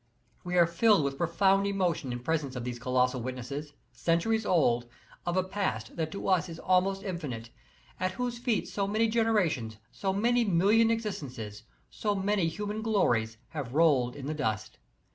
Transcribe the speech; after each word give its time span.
We 0.43 0.57
are 0.57 0.65
filled 0.65 1.03
with 1.03 1.19
profound 1.19 1.67
emotion 1.67 2.11
in 2.11 2.21
presence 2.21 2.55
of 2.55 2.63
these 2.63 2.79
colossal 2.79 3.21
witnesses, 3.21 3.73
centuries 3.91 4.47
old, 4.47 4.87
of 5.27 5.37
a 5.37 5.43
past 5.43 5.95
that 5.95 6.11
to 6.13 6.27
us 6.27 6.49
is 6.49 6.57
almost 6.57 7.03
infinite, 7.03 7.51
at 7.99 8.13
whose 8.13 8.39
feet 8.39 8.67
so 8.67 8.87
many 8.87 9.07
generations, 9.07 9.77
so 9.91 10.11
many 10.11 10.43
million 10.43 10.89
existences, 10.89 11.65
so 11.91 12.15
many 12.15 12.47
human 12.47 12.81
glories, 12.81 13.37
have 13.49 13.75
rolled 13.75 14.15
in 14.15 14.25
the 14.25 14.33
dust. 14.33 14.79